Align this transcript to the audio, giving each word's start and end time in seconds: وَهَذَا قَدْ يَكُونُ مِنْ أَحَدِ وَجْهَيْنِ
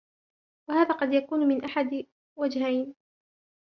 وَهَذَا 0.69 0.93
قَدْ 0.95 1.13
يَكُونُ 1.13 1.47
مِنْ 1.47 1.63
أَحَدِ 1.65 2.05
وَجْهَيْنِ 2.35 2.95